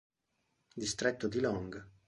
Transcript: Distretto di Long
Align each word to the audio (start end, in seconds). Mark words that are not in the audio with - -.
Distretto 0.73 1.27
di 1.27 1.39
Long 1.39 1.87